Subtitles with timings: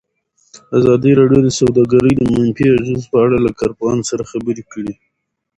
[0.77, 4.93] ازادي راډیو د سوداګري د منفي اغېزو په اړه له کارپوهانو سره خبرې کړي.